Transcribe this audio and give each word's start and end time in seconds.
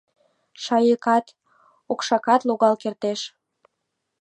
—Шайыкат, 0.63 1.25
окшакат 1.91 2.41
логал 2.47 2.75
кертеш. 2.83 3.21